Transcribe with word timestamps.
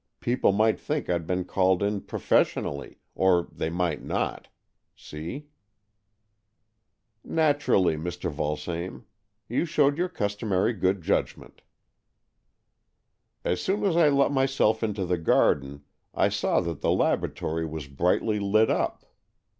People 0.19 0.51
might 0.51 0.79
think 0.79 1.11
I'd 1.11 1.27
been 1.27 1.45
called 1.45 1.83
in 1.83 2.01
professionally, 2.01 2.97
or 3.13 3.47
they 3.51 3.69
might 3.69 4.01
not. 4.03 4.47
See?" 4.95 5.49
AN 7.23 7.37
EXCHANGE 7.37 7.37
OF 7.57 7.61
SOULS 7.61 7.85
113 7.85 8.01
''Naturally, 8.01 8.09
Mr. 8.09 8.31
Vulsame. 8.33 9.03
You 9.47 9.65
showed 9.65 9.99
your 9.99 10.09
customary 10.09 10.73
good 10.73 11.03
judgment." 11.03 11.61
"As 13.45 13.61
soon 13.61 13.83
as 13.83 13.95
I 13.95 14.09
let 14.09 14.31
myself 14.31 14.81
into 14.81 15.05
the 15.05 15.19
garden, 15.19 15.83
I 16.15 16.29
saw 16.29 16.61
that 16.61 16.81
the 16.81 16.89
laboratory 16.91 17.67
was 17.67 17.85
brightly 17.87 18.39
lit 18.39 18.71
up. 18.71 19.05